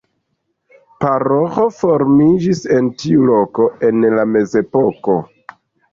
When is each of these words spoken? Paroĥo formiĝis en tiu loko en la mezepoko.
Paroĥo 1.03 1.65
formiĝis 1.81 2.63
en 2.79 2.89
tiu 3.03 3.27
loko 3.33 3.69
en 3.91 4.09
la 4.17 4.29
mezepoko. 4.37 5.19